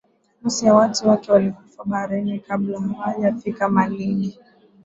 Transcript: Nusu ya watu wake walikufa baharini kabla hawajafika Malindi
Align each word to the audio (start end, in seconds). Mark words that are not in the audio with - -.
Nusu 0.41 0.65
ya 0.65 0.73
watu 0.73 1.09
wake 1.09 1.31
walikufa 1.31 1.83
baharini 1.85 2.39
kabla 2.39 2.79
hawajafika 2.79 3.69
Malindi 3.69 4.39